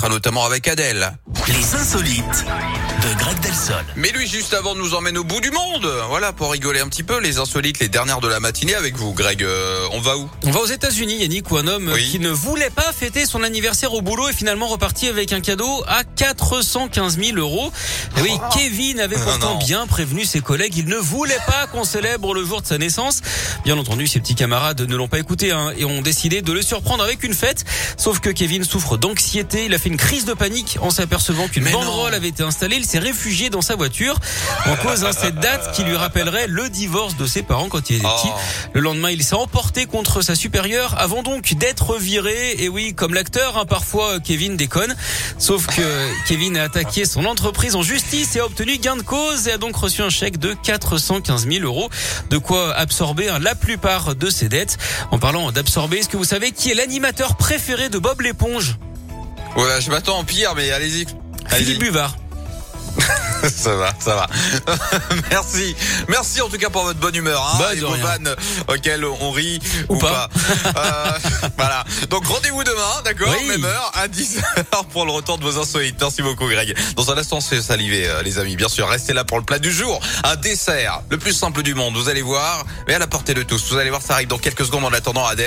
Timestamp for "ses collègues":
20.24-20.76